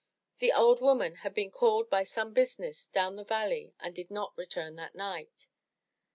[0.39, 4.35] The old woman had been called by some business down the valley and did not
[4.35, 5.47] return that night.